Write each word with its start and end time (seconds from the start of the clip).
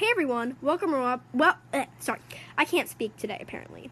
Hey 0.00 0.06
everyone, 0.12 0.56
welcome 0.62 0.94
well, 1.34 1.58
eh, 1.74 1.84
sorry, 1.98 2.20
I 2.56 2.64
can't 2.64 2.88
speak 2.88 3.18
today 3.18 3.36
apparently. 3.38 3.90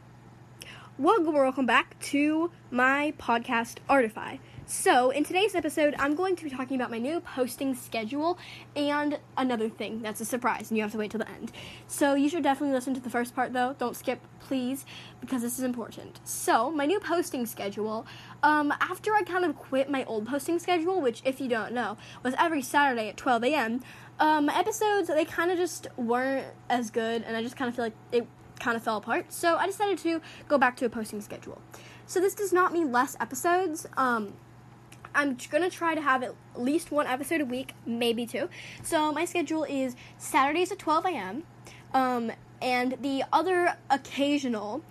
Welcome 0.98 1.32
welcome 1.32 1.64
back 1.64 1.96
to 2.06 2.50
my 2.72 3.14
podcast 3.20 3.76
Artify. 3.88 4.38
So, 4.66 5.10
in 5.10 5.22
today's 5.22 5.54
episode, 5.54 5.94
I'm 5.96 6.16
going 6.16 6.34
to 6.34 6.42
be 6.42 6.50
talking 6.50 6.74
about 6.74 6.90
my 6.90 6.98
new 6.98 7.20
posting 7.20 7.76
schedule 7.76 8.36
and 8.74 9.20
another 9.36 9.68
thing 9.68 10.02
that's 10.02 10.20
a 10.20 10.24
surprise, 10.24 10.70
and 10.70 10.76
you 10.76 10.82
have 10.82 10.90
to 10.90 10.98
wait 10.98 11.12
till 11.12 11.20
the 11.20 11.30
end. 11.30 11.52
So, 11.86 12.16
you 12.16 12.28
should 12.28 12.42
definitely 12.42 12.74
listen 12.74 12.94
to 12.94 13.00
the 13.00 13.10
first 13.10 13.32
part 13.32 13.52
though. 13.52 13.76
Don't 13.78 13.94
skip, 13.94 14.18
please, 14.40 14.84
because 15.20 15.40
this 15.40 15.56
is 15.56 15.62
important. 15.64 16.18
So, 16.24 16.72
my 16.72 16.84
new 16.84 16.98
posting 16.98 17.46
schedule, 17.46 18.04
um, 18.42 18.74
after 18.80 19.14
I 19.14 19.22
kind 19.22 19.44
of 19.44 19.54
quit 19.54 19.88
my 19.88 20.04
old 20.04 20.26
posting 20.26 20.58
schedule, 20.58 21.00
which, 21.00 21.22
if 21.24 21.40
you 21.40 21.48
don't 21.48 21.72
know, 21.72 21.96
was 22.24 22.34
every 22.36 22.60
Saturday 22.60 23.08
at 23.08 23.16
12 23.16 23.44
a.m., 23.44 23.82
um, 24.18 24.48
episodes, 24.48 25.06
they 25.06 25.24
kind 25.24 25.52
of 25.52 25.58
just 25.58 25.86
weren't 25.96 26.48
as 26.68 26.90
good, 26.90 27.22
and 27.22 27.36
I 27.36 27.42
just 27.44 27.56
kind 27.56 27.68
of 27.68 27.76
feel 27.76 27.84
like 27.84 27.94
it 28.10 28.26
kind 28.58 28.76
of 28.76 28.82
fell 28.82 28.96
apart. 28.96 29.32
So, 29.32 29.56
I 29.56 29.66
decided 29.66 29.98
to 29.98 30.20
go 30.48 30.58
back 30.58 30.76
to 30.76 30.84
a 30.84 30.88
posting 30.88 31.20
schedule. 31.20 31.60
So, 32.06 32.20
this 32.20 32.34
does 32.34 32.52
not 32.52 32.72
mean 32.72 32.92
less 32.92 33.16
episodes. 33.20 33.86
Um, 33.96 34.34
I'm 35.14 35.36
gonna 35.50 35.70
try 35.70 35.94
to 35.94 36.00
have 36.00 36.22
at 36.22 36.34
least 36.54 36.90
one 36.90 37.06
episode 37.06 37.40
a 37.40 37.44
week, 37.44 37.74
maybe 37.86 38.26
two. 38.26 38.48
So 38.82 39.12
my 39.12 39.24
schedule 39.24 39.64
is 39.64 39.96
Saturdays 40.16 40.70
at 40.70 40.78
12 40.78 41.06
a.m. 41.06 41.42
Um, 41.92 42.32
and 42.60 42.96
the 43.00 43.24
other 43.32 43.76
occasional 43.90 44.82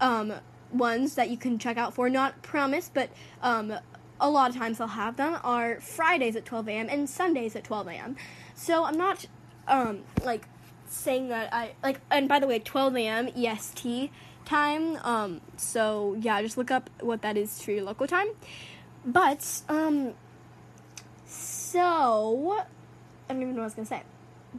um, 0.00 0.34
ones 0.72 1.14
that 1.14 1.30
you 1.30 1.36
can 1.36 1.58
check 1.58 1.76
out 1.76 1.94
for, 1.94 2.08
not 2.08 2.42
promise, 2.42 2.90
but 2.92 3.10
um, 3.42 3.74
a 4.20 4.30
lot 4.30 4.50
of 4.50 4.56
times 4.56 4.80
I'll 4.80 4.88
have 4.88 5.16
them, 5.16 5.38
are 5.42 5.80
Fridays 5.80 6.36
at 6.36 6.44
12 6.44 6.68
a.m. 6.68 6.88
and 6.88 7.08
Sundays 7.08 7.56
at 7.56 7.64
12 7.64 7.88
a.m. 7.88 8.16
So 8.54 8.84
I'm 8.84 8.96
not 8.96 9.26
um, 9.68 10.02
like 10.24 10.46
saying 10.92 11.28
that 11.28 11.52
I 11.52 11.72
like. 11.82 12.00
And 12.10 12.28
by 12.28 12.38
the 12.38 12.46
way, 12.46 12.58
12 12.58 12.96
a.m. 12.96 13.28
EST 13.36 14.10
time. 14.44 14.96
Um, 15.02 15.40
so 15.56 16.16
yeah, 16.20 16.40
just 16.42 16.56
look 16.56 16.70
up 16.70 16.90
what 17.00 17.22
that 17.22 17.36
is 17.36 17.62
for 17.62 17.72
your 17.72 17.84
local 17.84 18.06
time. 18.06 18.28
But, 19.04 19.62
um, 19.68 20.14
so, 21.26 22.64
I 23.28 23.32
don't 23.32 23.42
even 23.42 23.54
know 23.54 23.62
what 23.62 23.62
I 23.62 23.64
was 23.64 23.74
gonna 23.74 23.86
say. 23.86 24.02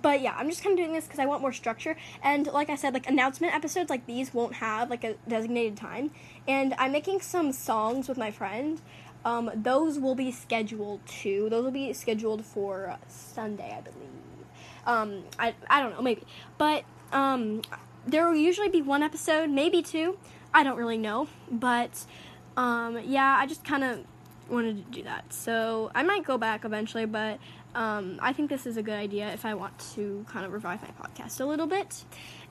But 0.01 0.21
yeah, 0.21 0.33
I'm 0.35 0.49
just 0.49 0.63
kind 0.63 0.73
of 0.73 0.83
doing 0.83 0.93
this 0.93 1.05
because 1.05 1.19
I 1.19 1.27
want 1.27 1.41
more 1.41 1.53
structure. 1.53 1.95
And 2.23 2.47
like 2.47 2.69
I 2.69 2.75
said, 2.75 2.93
like 2.93 3.07
announcement 3.07 3.53
episodes 3.53 3.89
like 3.89 4.05
these 4.07 4.33
won't 4.33 4.55
have 4.55 4.89
like 4.89 5.03
a 5.03 5.13
designated 5.27 5.77
time. 5.77 6.11
And 6.47 6.73
I'm 6.77 6.91
making 6.91 7.21
some 7.21 7.51
songs 7.51 8.09
with 8.09 8.17
my 8.17 8.31
friend. 8.31 8.81
Um, 9.23 9.51
those 9.53 9.99
will 9.99 10.15
be 10.15 10.31
scheduled 10.31 11.05
too. 11.05 11.47
Those 11.49 11.63
will 11.63 11.71
be 11.71 11.93
scheduled 11.93 12.43
for 12.43 12.97
Sunday, 13.07 13.73
I 13.77 13.81
believe. 13.81 14.22
Um, 14.85 15.23
I, 15.39 15.53
I 15.69 15.81
don't 15.81 15.93
know, 15.93 16.01
maybe. 16.01 16.23
But 16.57 16.83
um, 17.11 17.61
there 18.05 18.27
will 18.27 18.35
usually 18.35 18.69
be 18.69 18.81
one 18.81 19.03
episode, 19.03 19.49
maybe 19.49 19.81
two. 19.81 20.17
I 20.53 20.63
don't 20.63 20.77
really 20.77 20.97
know. 20.97 21.27
But 21.49 22.05
um, 22.57 22.99
yeah, 23.05 23.37
I 23.39 23.45
just 23.45 23.63
kind 23.63 23.83
of 23.83 24.05
wanted 24.49 24.85
to 24.85 24.91
do 24.91 25.03
that. 25.03 25.33
So 25.33 25.91
I 25.95 26.03
might 26.03 26.25
go 26.25 26.37
back 26.37 26.65
eventually, 26.65 27.05
but 27.05 27.39
um, 27.75 28.19
I 28.21 28.33
think 28.33 28.49
this 28.49 28.65
is 28.65 28.77
a 28.77 28.83
good 28.83 28.93
idea 28.93 29.31
if 29.33 29.45
I 29.45 29.53
want 29.53 29.77
to 29.95 30.25
kind 30.29 30.45
of 30.45 30.53
revive 30.53 30.81
my 30.81 30.89
podcast 30.89 31.39
a 31.39 31.45
little 31.45 31.67
bit. 31.67 32.03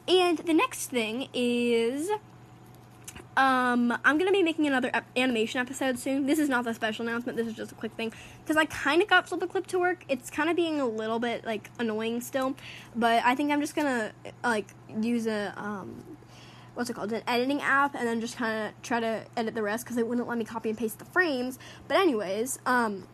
And 0.08 0.38
the 0.38 0.54
next 0.54 0.88
thing 0.88 1.28
is. 1.32 2.10
Um, 3.36 3.96
I'm 4.04 4.18
gonna 4.18 4.32
be 4.32 4.42
making 4.42 4.66
another 4.66 4.90
ep- 4.92 5.06
animation 5.16 5.60
episode 5.60 5.98
soon. 5.98 6.26
This 6.26 6.38
is 6.38 6.48
not 6.48 6.64
the 6.64 6.74
special 6.74 7.06
announcement. 7.06 7.38
This 7.38 7.46
is 7.46 7.54
just 7.54 7.72
a 7.72 7.74
quick 7.74 7.92
thing 7.92 8.12
because 8.42 8.56
I 8.56 8.66
kind 8.66 9.00
of 9.00 9.08
got 9.08 9.26
FlipaClip 9.26 9.66
to 9.68 9.78
work. 9.78 10.04
It's 10.08 10.28
kind 10.28 10.50
of 10.50 10.56
being 10.56 10.80
a 10.80 10.86
little 10.86 11.18
bit 11.18 11.44
like 11.44 11.70
annoying 11.78 12.20
still, 12.20 12.54
but 12.94 13.22
I 13.24 13.34
think 13.34 13.50
I'm 13.50 13.60
just 13.60 13.74
gonna 13.74 14.12
like 14.44 14.68
use 15.00 15.26
a 15.26 15.54
um, 15.56 16.04
what's 16.74 16.90
it 16.90 16.94
called 16.94 17.12
an 17.12 17.22
editing 17.26 17.60
app 17.60 17.94
and 17.94 18.06
then 18.06 18.20
just 18.20 18.36
kind 18.36 18.68
of 18.68 18.82
try 18.82 19.00
to 19.00 19.24
edit 19.36 19.54
the 19.54 19.62
rest 19.62 19.84
because 19.84 19.96
it 19.96 20.06
wouldn't 20.06 20.28
let 20.28 20.38
me 20.38 20.44
copy 20.44 20.68
and 20.68 20.78
paste 20.78 20.98
the 20.98 21.04
frames 21.04 21.58
but 21.86 21.96
anyways 21.96 22.58
um, 22.66 23.06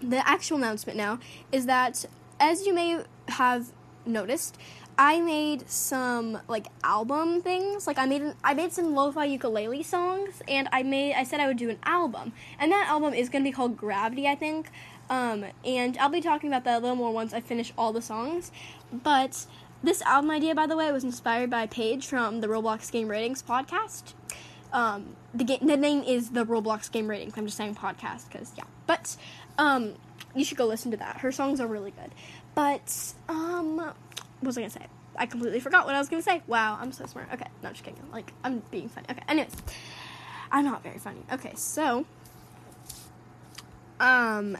the 0.00 0.26
actual 0.28 0.58
announcement 0.58 0.96
now 0.96 1.18
is 1.50 1.66
that 1.66 2.04
as 2.38 2.66
you 2.66 2.74
may 2.74 3.02
have 3.28 3.72
noticed 4.08 4.58
i 4.96 5.20
made 5.20 5.68
some 5.68 6.38
like 6.48 6.66
album 6.82 7.40
things 7.40 7.86
like 7.86 7.98
i 7.98 8.06
made 8.06 8.22
an, 8.22 8.34
i 8.42 8.54
made 8.54 8.72
some 8.72 8.94
lo-fi 8.94 9.24
ukulele 9.24 9.82
songs 9.82 10.42
and 10.48 10.68
i 10.72 10.82
made 10.82 11.14
i 11.14 11.22
said 11.22 11.40
i 11.40 11.46
would 11.46 11.56
do 11.56 11.70
an 11.70 11.78
album 11.84 12.32
and 12.58 12.72
that 12.72 12.86
album 12.88 13.14
is 13.14 13.28
to 13.28 13.40
be 13.42 13.52
called 13.52 13.76
gravity 13.76 14.26
i 14.26 14.34
think 14.34 14.70
um, 15.10 15.44
and 15.64 15.96
i'll 15.98 16.10
be 16.10 16.20
talking 16.20 16.50
about 16.50 16.64
that 16.64 16.78
a 16.78 16.80
little 16.80 16.96
more 16.96 17.12
once 17.12 17.32
i 17.32 17.40
finish 17.40 17.72
all 17.78 17.92
the 17.92 18.02
songs 18.02 18.50
but 18.92 19.46
this 19.82 20.02
album 20.02 20.30
idea, 20.30 20.54
by 20.54 20.66
the 20.66 20.76
way, 20.76 20.90
was 20.90 21.04
inspired 21.04 21.50
by 21.50 21.66
Paige 21.66 22.06
from 22.06 22.40
the 22.40 22.48
Roblox 22.48 22.90
Game 22.90 23.08
Ratings 23.08 23.42
podcast. 23.42 24.14
Um, 24.72 25.16
the, 25.32 25.58
the 25.62 25.76
name 25.76 26.02
is 26.02 26.30
the 26.30 26.44
Roblox 26.44 26.90
Game 26.90 27.08
Ratings. 27.08 27.34
I'm 27.36 27.46
just 27.46 27.56
saying 27.56 27.76
podcast 27.76 28.28
because, 28.30 28.52
yeah. 28.56 28.64
But 28.86 29.16
um, 29.56 29.94
you 30.34 30.44
should 30.44 30.58
go 30.58 30.66
listen 30.66 30.90
to 30.90 30.96
that. 30.98 31.18
Her 31.18 31.32
songs 31.32 31.60
are 31.60 31.66
really 31.66 31.90
good. 31.90 32.10
But, 32.54 33.14
um, 33.28 33.76
what 33.76 33.96
was 34.42 34.58
I 34.58 34.62
to 34.62 34.70
say? 34.70 34.86
I 35.16 35.26
completely 35.26 35.60
forgot 35.60 35.86
what 35.86 35.94
I 35.94 35.98
was 35.98 36.08
to 36.08 36.22
say. 36.22 36.42
Wow, 36.46 36.78
I'm 36.80 36.92
so 36.92 37.06
smart. 37.06 37.28
Okay, 37.32 37.46
no, 37.62 37.68
I'm 37.68 37.74
just 37.74 37.84
kidding. 37.84 38.00
Like, 38.12 38.32
I'm 38.44 38.62
being 38.70 38.88
funny. 38.88 39.06
Okay, 39.10 39.22
anyways. 39.28 39.54
I'm 40.50 40.64
not 40.64 40.82
very 40.82 40.98
funny. 40.98 41.20
Okay, 41.32 41.52
so, 41.56 42.06
um, 44.00 44.56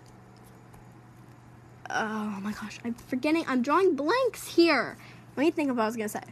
oh 1.89 2.39
my 2.43 2.53
gosh, 2.53 2.79
I'm 2.85 2.95
forgetting. 2.95 3.45
I'm 3.49 3.62
drawing 3.62 3.97
blanks 3.97 4.55
here. 4.55 4.97
Let 5.37 5.45
me 5.45 5.50
think 5.50 5.71
of 5.71 5.77
what 5.77 5.85
I 5.85 5.87
was 5.87 5.97
gonna 5.97 6.09
say. 6.09 6.23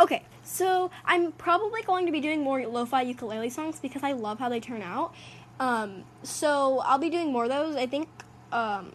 Okay, 0.00 0.22
so 0.42 0.90
I'm 1.04 1.32
probably 1.32 1.82
going 1.82 2.06
to 2.06 2.12
be 2.12 2.20
doing 2.20 2.42
more 2.42 2.66
lo-fi 2.66 3.02
ukulele 3.02 3.50
songs 3.50 3.78
because 3.78 4.02
I 4.02 4.12
love 4.12 4.38
how 4.38 4.48
they 4.48 4.60
turn 4.60 4.82
out. 4.82 5.14
Um, 5.60 6.04
so 6.22 6.80
I'll 6.80 6.98
be 6.98 7.10
doing 7.10 7.30
more 7.30 7.44
of 7.44 7.50
those. 7.50 7.76
I 7.76 7.86
think, 7.86 8.08
um, 8.52 8.92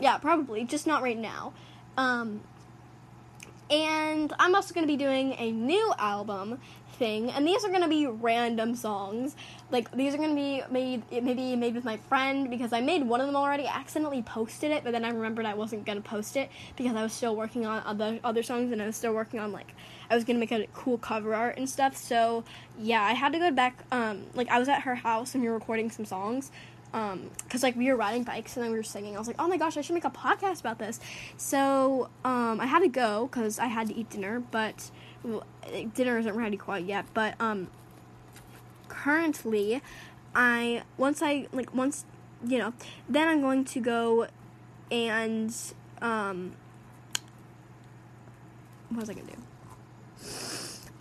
yeah, 0.00 0.18
probably 0.18 0.64
just 0.64 0.86
not 0.86 1.02
right 1.02 1.18
now. 1.18 1.52
Um, 1.96 2.40
and 3.70 4.32
I'm 4.38 4.54
also 4.54 4.74
going 4.74 4.86
to 4.86 4.92
be 4.92 4.98
doing 4.98 5.34
a 5.38 5.50
new 5.50 5.94
album 5.98 6.60
thing, 6.92 7.30
and 7.30 7.46
these 7.46 7.64
are 7.64 7.68
going 7.68 7.82
to 7.82 7.88
be 7.88 8.06
random 8.06 8.74
songs. 8.74 9.34
Like 9.70 9.90
these 9.92 10.14
are 10.14 10.18
going 10.18 10.30
to 10.30 10.36
be 10.36 10.62
made 10.70 11.02
maybe 11.10 11.56
made 11.56 11.74
with 11.74 11.84
my 11.84 11.96
friend 11.96 12.50
because 12.50 12.72
I 12.72 12.80
made 12.82 13.02
one 13.04 13.20
of 13.20 13.26
them 13.26 13.36
already. 13.36 13.66
I 13.66 13.74
accidentally 13.74 14.22
posted 14.22 14.70
it, 14.72 14.84
but 14.84 14.92
then 14.92 15.04
I 15.04 15.10
remembered 15.10 15.46
I 15.46 15.54
wasn't 15.54 15.86
going 15.86 16.00
to 16.00 16.06
post 16.06 16.36
it 16.36 16.50
because 16.76 16.94
I 16.94 17.02
was 17.02 17.12
still 17.12 17.34
working 17.34 17.64
on 17.64 17.82
other 17.86 18.20
other 18.22 18.42
songs 18.42 18.72
and 18.72 18.82
I 18.82 18.86
was 18.86 18.96
still 18.96 19.14
working 19.14 19.40
on 19.40 19.52
like 19.52 19.74
I 20.10 20.14
was 20.14 20.24
going 20.24 20.36
to 20.36 20.40
make 20.40 20.52
a 20.52 20.66
cool 20.74 20.98
cover 20.98 21.34
art 21.34 21.56
and 21.56 21.68
stuff. 21.68 21.96
So, 21.96 22.44
yeah, 22.78 23.02
I 23.02 23.14
had 23.14 23.32
to 23.32 23.38
go 23.38 23.50
back 23.50 23.84
um 23.90 24.24
like 24.34 24.48
I 24.50 24.58
was 24.58 24.68
at 24.68 24.82
her 24.82 24.96
house 24.96 25.34
and 25.34 25.42
we 25.42 25.48
were 25.48 25.54
recording 25.54 25.90
some 25.90 26.04
songs 26.04 26.50
um 26.92 27.30
because 27.44 27.62
like 27.62 27.76
we 27.76 27.88
were 27.88 27.96
riding 27.96 28.22
bikes 28.22 28.56
and 28.56 28.64
then 28.64 28.70
we 28.70 28.76
were 28.78 28.82
singing. 28.82 29.16
I 29.16 29.18
was 29.18 29.26
like 29.26 29.36
oh 29.38 29.48
my 29.48 29.56
gosh 29.56 29.76
i 29.76 29.80
should 29.80 29.94
make 29.94 30.04
a 30.04 30.10
podcast 30.10 30.60
about 30.60 30.78
this. 30.78 31.00
So 31.36 32.10
um 32.24 32.60
i 32.60 32.66
had 32.66 32.80
to 32.80 32.88
go 32.88 33.28
because 33.30 33.58
i 33.58 33.66
had 33.66 33.88
to 33.88 33.94
eat 33.94 34.10
dinner 34.10 34.40
but 34.40 34.90
well, 35.22 35.44
dinner 35.94 36.18
isn't 36.18 36.34
ready 36.34 36.56
quite 36.56 36.84
yet 36.84 37.06
but 37.14 37.34
um 37.40 37.68
currently 38.88 39.80
i 40.34 40.82
once 40.96 41.22
i 41.22 41.46
like 41.52 41.74
once 41.74 42.04
you 42.46 42.58
know 42.58 42.72
then 43.08 43.28
i'm 43.28 43.40
going 43.40 43.64
to 43.64 43.80
go 43.80 44.26
and 44.90 45.54
um 46.00 46.52
what 48.90 49.00
was 49.00 49.10
i 49.10 49.14
gonna 49.14 49.26
do 49.26 49.42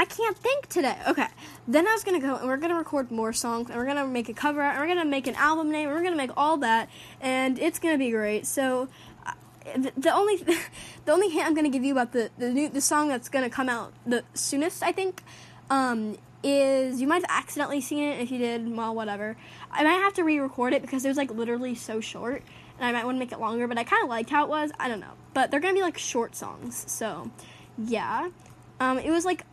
I 0.01 0.05
can't 0.05 0.35
think 0.35 0.67
today. 0.67 0.97
Okay. 1.07 1.27
Then 1.67 1.87
I 1.87 1.93
was 1.93 2.03
gonna 2.03 2.19
go 2.19 2.35
and 2.35 2.47
we're 2.47 2.57
gonna 2.57 2.73
record 2.73 3.11
more 3.11 3.31
songs 3.33 3.69
and 3.69 3.77
we're 3.77 3.85
gonna 3.85 4.07
make 4.07 4.29
a 4.29 4.33
cover 4.33 4.63
and 4.63 4.79
we're 4.79 4.87
gonna 4.87 5.05
make 5.05 5.27
an 5.27 5.35
album 5.35 5.69
name 5.69 5.89
and 5.89 5.95
we're 5.95 6.03
gonna 6.03 6.15
make 6.15 6.31
all 6.35 6.57
that 6.57 6.89
and 7.21 7.59
it's 7.59 7.77
gonna 7.77 7.99
be 7.99 8.09
great. 8.09 8.47
So 8.47 8.89
uh, 9.27 9.33
the, 9.77 9.91
the 9.95 10.11
only 10.11 10.37
the 11.05 11.11
only 11.11 11.29
hint 11.29 11.45
I'm 11.45 11.53
gonna 11.53 11.69
give 11.69 11.83
you 11.83 11.91
about 11.91 12.13
the 12.13 12.31
the 12.39 12.49
new 12.49 12.67
the 12.67 12.81
song 12.81 13.09
that's 13.09 13.29
gonna 13.29 13.51
come 13.51 13.69
out 13.69 13.93
the 14.03 14.23
soonest 14.33 14.81
I 14.81 14.91
think 14.91 15.21
um, 15.69 16.17
is 16.41 16.99
you 16.99 17.05
might 17.05 17.21
have 17.21 17.29
accidentally 17.29 17.79
seen 17.79 18.01
it 18.01 18.21
if 18.21 18.31
you 18.31 18.39
did 18.39 18.75
well 18.75 18.95
whatever. 18.95 19.37
I 19.69 19.83
might 19.83 20.01
have 20.01 20.15
to 20.15 20.23
re-record 20.23 20.73
it 20.73 20.81
because 20.81 21.05
it 21.05 21.09
was 21.09 21.17
like 21.17 21.29
literally 21.29 21.75
so 21.75 21.99
short 21.99 22.41
and 22.79 22.87
I 22.87 22.91
might 22.91 23.05
want 23.05 23.17
to 23.17 23.19
make 23.19 23.33
it 23.33 23.39
longer. 23.39 23.67
But 23.67 23.77
I 23.77 23.83
kind 23.83 24.01
of 24.01 24.09
liked 24.09 24.31
how 24.31 24.45
it 24.45 24.49
was. 24.49 24.71
I 24.79 24.87
don't 24.87 24.99
know. 24.99 25.13
But 25.35 25.51
they're 25.51 25.59
gonna 25.59 25.75
be 25.75 25.83
like 25.83 25.99
short 25.99 26.35
songs. 26.35 26.85
So 26.87 27.29
yeah. 27.77 28.31
Um, 28.79 28.97
it 28.97 29.11
was 29.11 29.25
like 29.25 29.45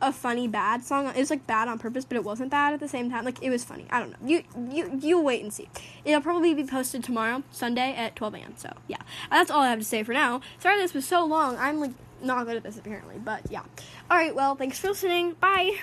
a 0.00 0.12
funny 0.12 0.48
bad 0.48 0.84
song. 0.84 1.06
It 1.06 1.16
was 1.16 1.30
like 1.30 1.46
bad 1.46 1.68
on 1.68 1.78
purpose, 1.78 2.04
but 2.04 2.16
it 2.16 2.24
wasn't 2.24 2.50
bad 2.50 2.74
at 2.74 2.80
the 2.80 2.88
same 2.88 3.10
time. 3.10 3.24
Like 3.24 3.42
it 3.42 3.50
was 3.50 3.64
funny. 3.64 3.86
I 3.90 4.00
don't 4.00 4.10
know. 4.10 4.28
You 4.28 4.42
you 4.70 4.98
you 5.00 5.20
wait 5.20 5.42
and 5.42 5.52
see. 5.52 5.68
It'll 6.04 6.20
probably 6.20 6.54
be 6.54 6.64
posted 6.64 7.04
tomorrow, 7.04 7.42
Sunday 7.50 7.94
at 7.94 8.16
12 8.16 8.34
a.m. 8.34 8.54
So 8.56 8.72
yeah, 8.88 8.98
that's 9.30 9.50
all 9.50 9.60
I 9.60 9.70
have 9.70 9.78
to 9.78 9.84
say 9.84 10.02
for 10.02 10.12
now. 10.12 10.40
Sorry 10.58 10.76
this 10.76 10.94
was 10.94 11.06
so 11.06 11.24
long. 11.24 11.56
I'm 11.56 11.80
like 11.80 11.92
not 12.22 12.46
good 12.46 12.56
at 12.56 12.62
this 12.62 12.78
apparently, 12.78 13.16
but 13.18 13.42
yeah. 13.50 13.62
All 14.10 14.16
right. 14.16 14.34
Well, 14.34 14.56
thanks 14.56 14.78
for 14.78 14.88
listening. 14.88 15.32
Bye. 15.34 15.78